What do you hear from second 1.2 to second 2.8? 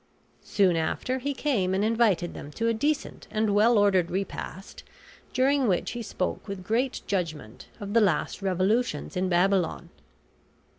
came and invited them to a